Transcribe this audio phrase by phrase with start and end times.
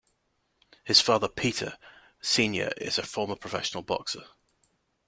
[0.83, 1.77] His father Peter,
[2.21, 4.23] Senior is a former professional boxer.